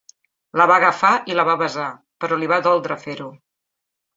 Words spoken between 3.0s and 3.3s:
fer-ho.